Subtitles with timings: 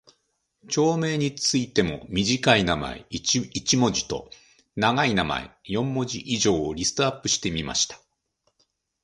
[0.65, 3.37] 町村についても短い名前（一
[3.77, 4.31] 文字）と
[4.75, 8.01] 長い名前（四文字以上）をリストアップしてみました。